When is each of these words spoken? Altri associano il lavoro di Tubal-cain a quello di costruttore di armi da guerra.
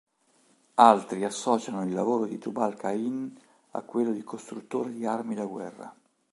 Altri 0.81 1.23
associano 1.25 1.85
il 1.85 1.93
lavoro 1.93 2.25
di 2.25 2.39
Tubal-cain 2.39 3.37
a 3.73 3.81
quello 3.83 4.11
di 4.13 4.23
costruttore 4.23 4.91
di 4.91 5.05
armi 5.05 5.35
da 5.35 5.45
guerra. 5.45 5.95